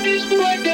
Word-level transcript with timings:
Yes. 0.00 0.67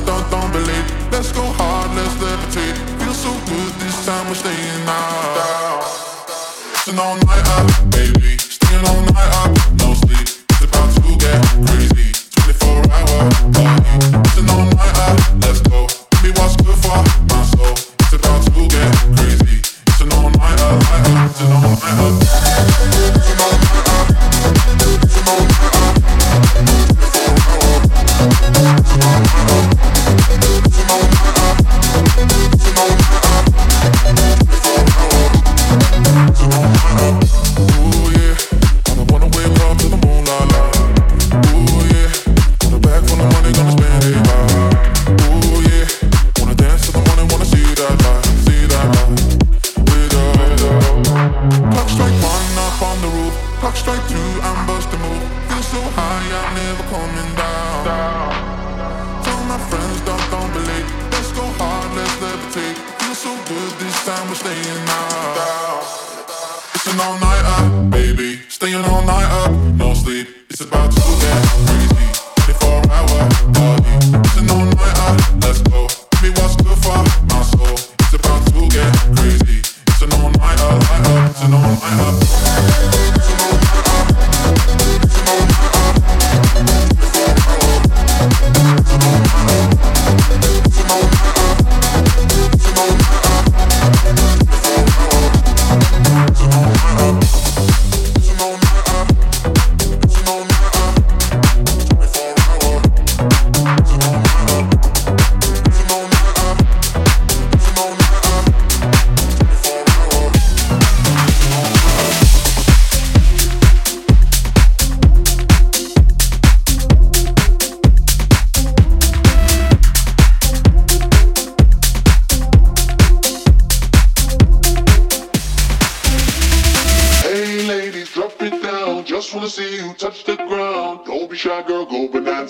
don't, 0.00 0.30
don't 0.30 0.52
believe. 0.52 0.86
Let's 1.12 1.32
go 1.32 1.44
hard, 1.60 1.94
let's 1.96 2.14
levitate. 2.16 2.76
Feel 3.00 3.14
so 3.14 3.32
good 3.46 3.72
this 3.80 4.06
time 4.06 4.26
we're 4.28 4.34
staying 4.34 4.88
out. 4.88 5.84
So 6.84 6.92
no, 6.92 7.14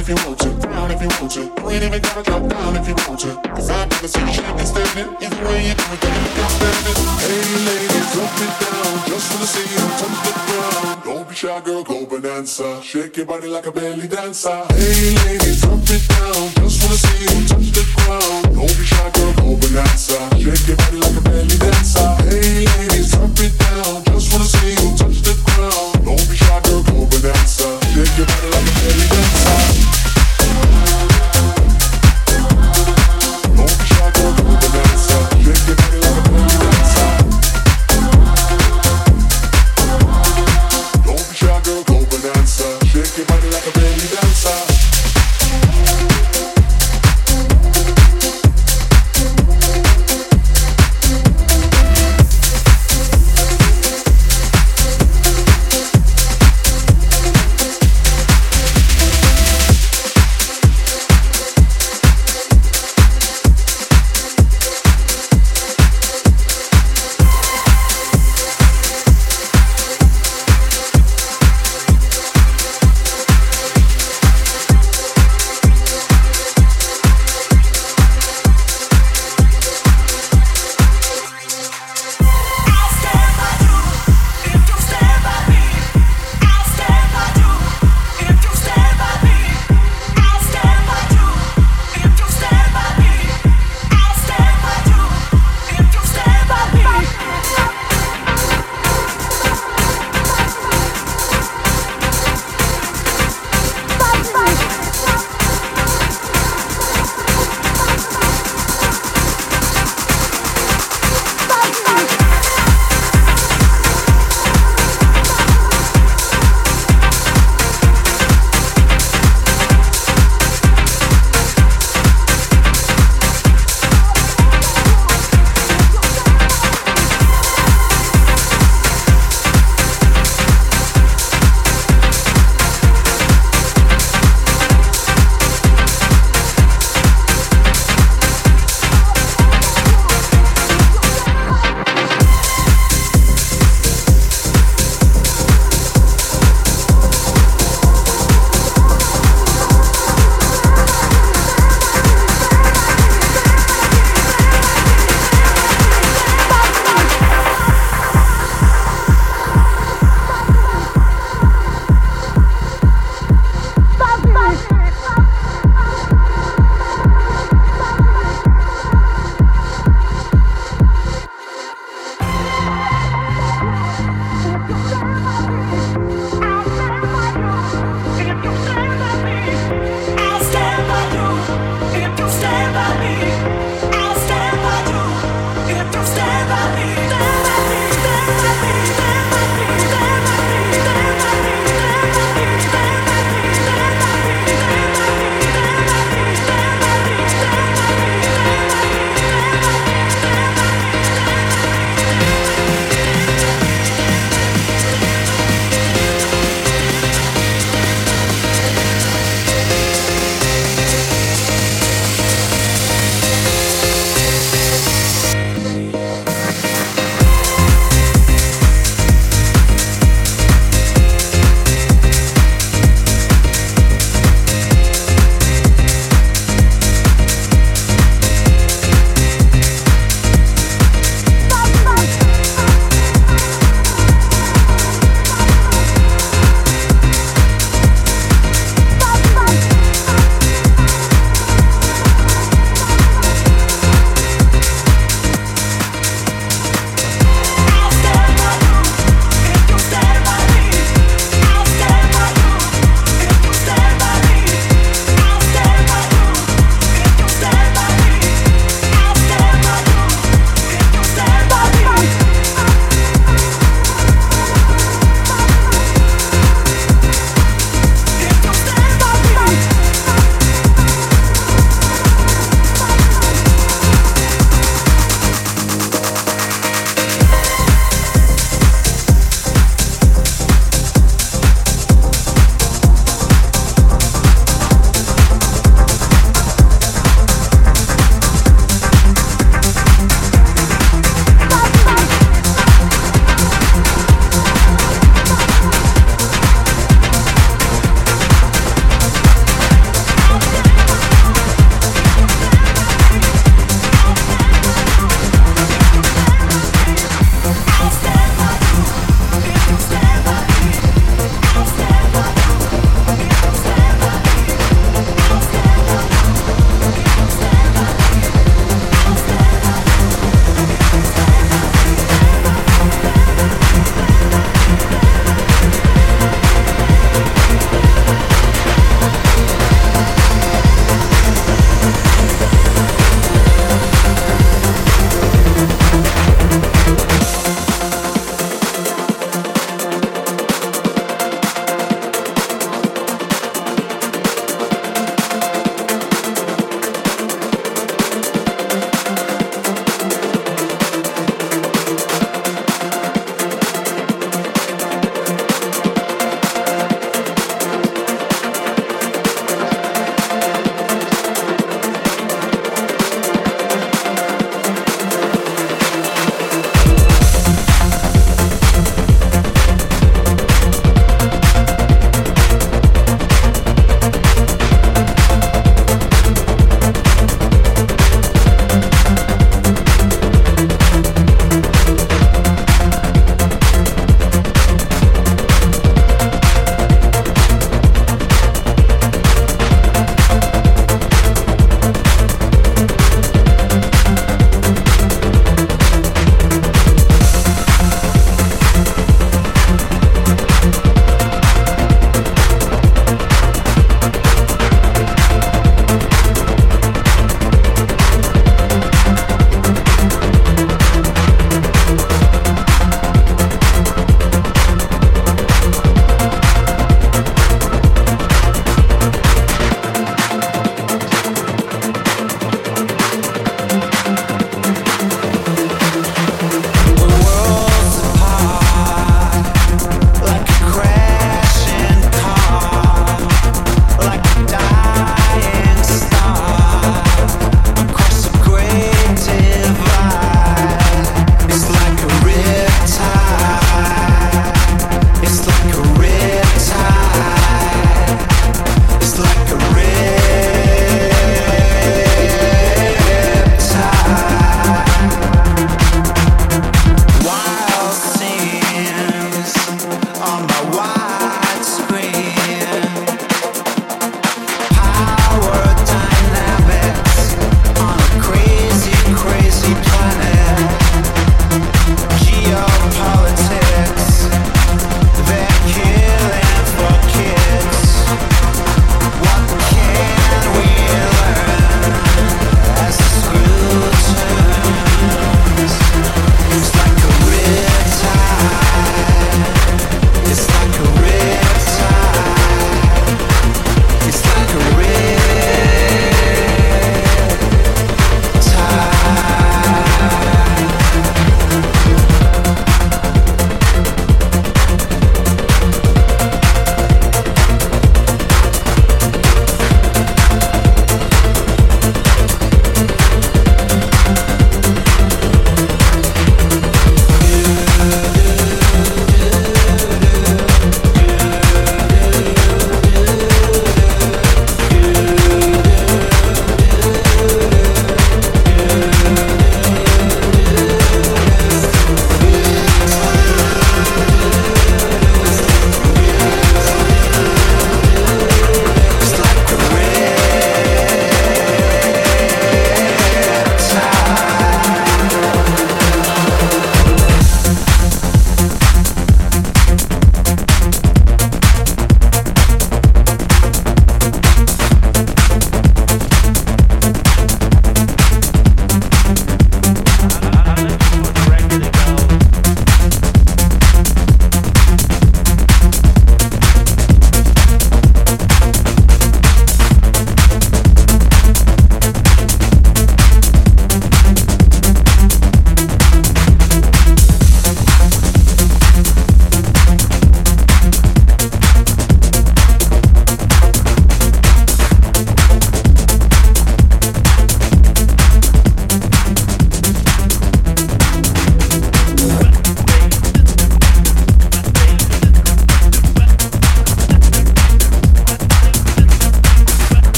if 0.00 0.08
you 0.08 0.14
want 0.24 0.38
to, 0.40 0.48
down 0.66 0.90
if 0.90 1.02
you 1.02 1.08
want 1.20 1.30
to. 1.32 1.40
You 1.44 1.70
ain't 1.70 1.84
even 1.84 2.00
gotta 2.00 2.22
drop 2.22 2.48
down 2.48 2.76
if 2.76 2.88
you 2.88 2.96
want 3.06 3.20
to. 3.20 3.36
Cause 3.52 3.68
I 3.68 3.84
never 3.84 4.08
see 4.08 4.20
you 4.20 4.32
shaking, 4.32 4.66
standing. 4.66 5.08
Either 5.20 5.44
way 5.44 5.68
you 5.68 5.74
do 5.76 5.84
it, 5.92 6.00
gotta 6.00 6.56
stand 6.56 6.88
it. 6.88 6.96
Hey 7.20 7.44
ladies, 7.68 8.08
drop 8.16 8.32
it 8.40 8.54
down. 8.64 8.92
Just 9.08 9.26
wanna 9.28 9.48
see 9.52 9.68
you 9.68 9.84
touch 10.00 10.18
the 10.24 10.32
ground. 10.48 11.04
Don't 11.04 11.28
be 11.28 11.34
shy, 11.34 11.60
girl, 11.60 11.84
go 11.84 12.06
bonanza. 12.06 12.80
Shake 12.82 13.16
your 13.18 13.26
body 13.26 13.48
like 13.48 13.66
a 13.66 13.72
belly 13.72 14.08
dancer. 14.08 14.64
Hey 14.72 15.12
ladies, 15.20 15.60
drop 15.60 15.84
it 15.84 16.04
down. 16.08 16.48
Just 16.56 16.80
wanna 16.80 16.96
see 17.04 17.20
you 17.20 17.36
touch 17.46 17.68
the 17.76 17.84
ground. 17.96 18.56
Don't 18.56 18.76
be 18.78 18.84
shy, 18.88 19.10
girl, 19.12 19.32
go 19.36 19.56
bonanza. 19.60 20.16
Shake 20.40 20.66
your 20.66 20.76
body 20.80 20.96
like 20.96 21.16
a 21.16 21.22
belly 21.28 21.56
dancer. 21.60 22.08
Hey 22.24 22.59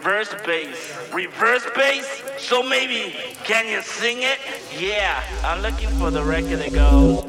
reverse 0.00 0.34
bass. 0.46 1.12
Reverse 1.12 1.66
bass? 1.76 2.22
So 2.38 2.62
maybe 2.62 3.14
can 3.44 3.68
you 3.68 3.82
sing 3.82 4.18
it? 4.20 4.38
Yeah, 4.78 5.22
I'm 5.44 5.60
looking 5.60 5.90
for 5.98 6.10
the 6.10 6.24
record 6.24 6.58
that 6.60 6.72
goes 6.72 7.22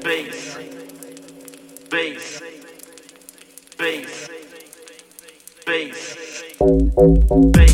bass, 0.00 0.56
bass, 1.90 2.42
bass, 3.76 4.28
bass, 5.66 6.42
bass. 6.58 7.69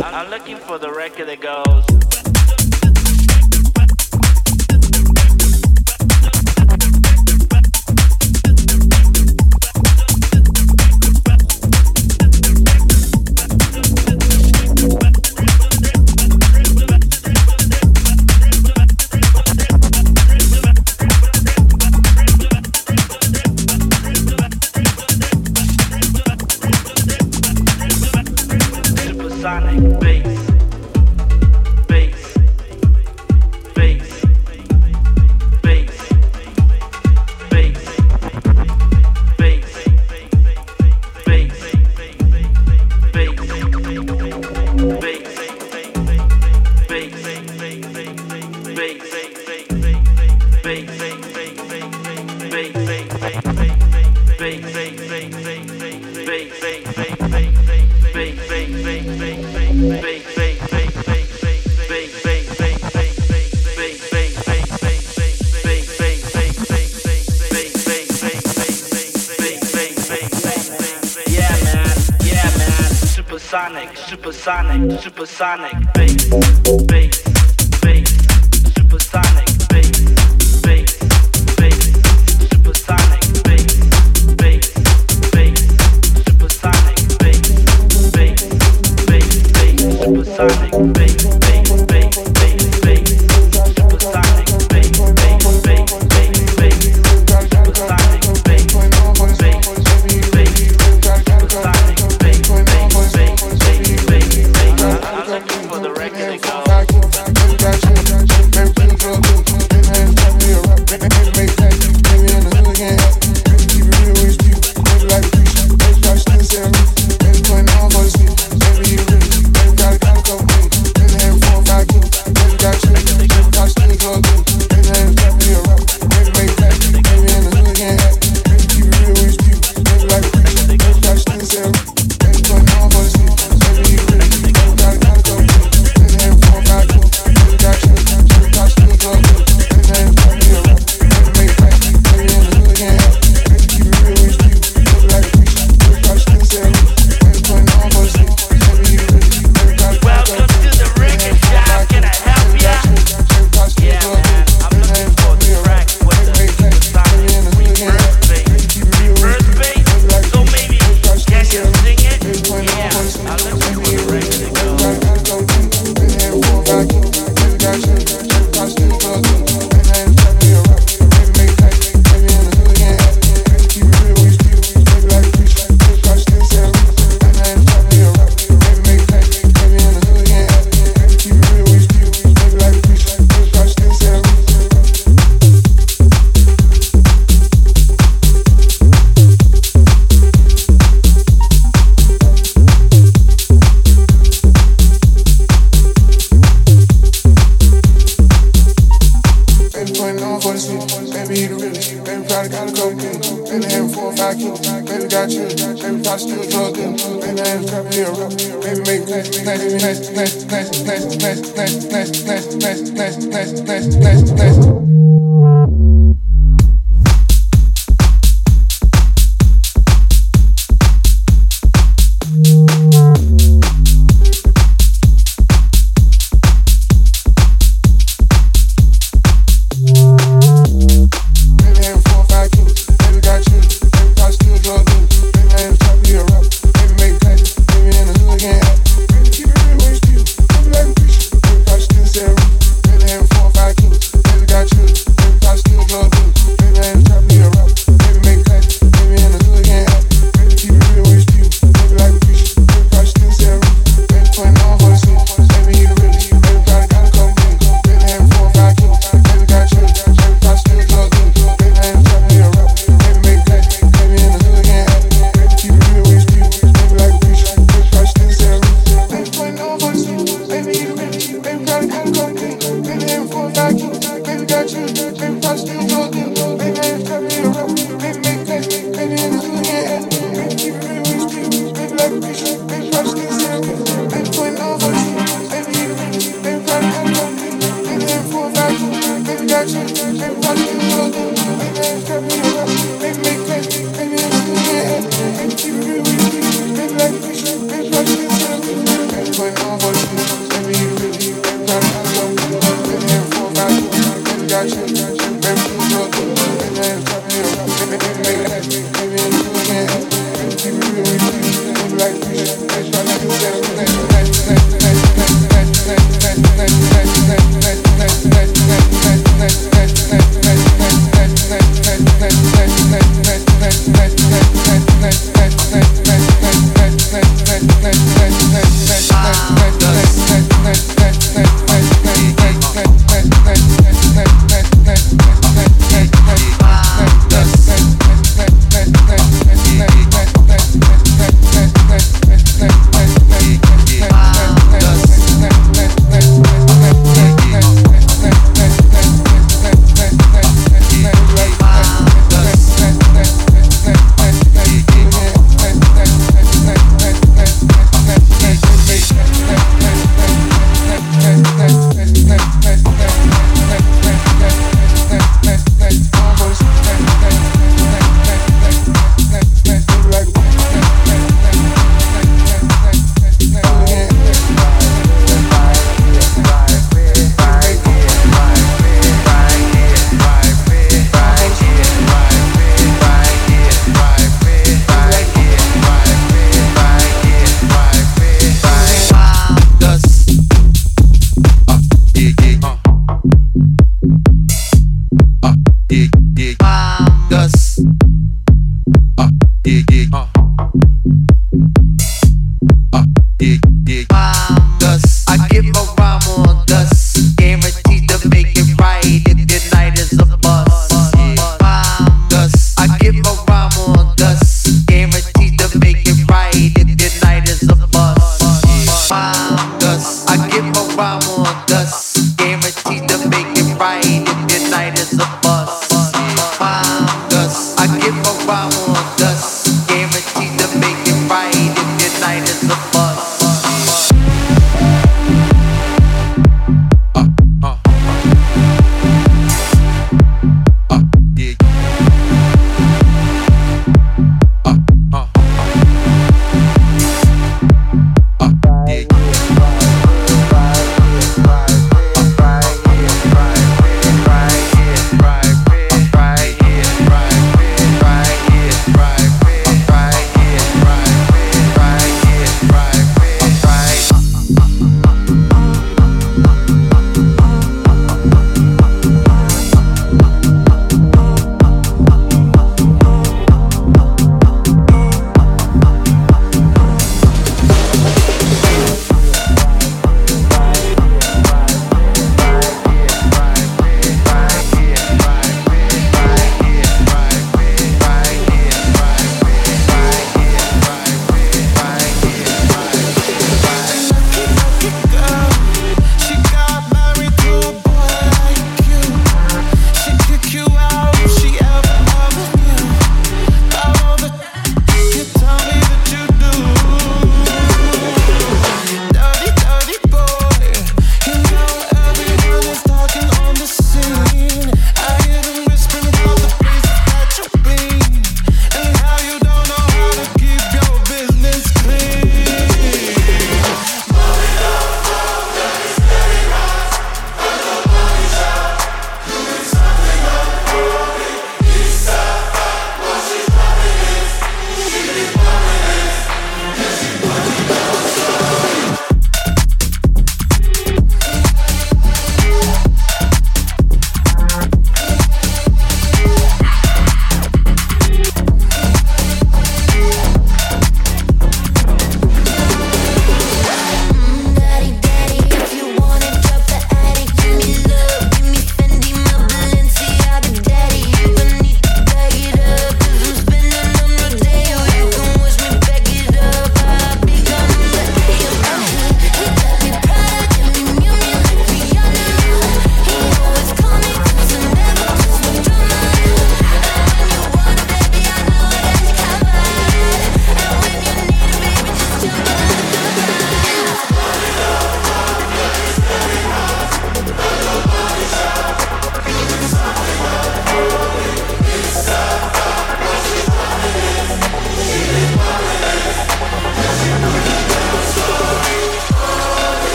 Supersonic 0.00 2.09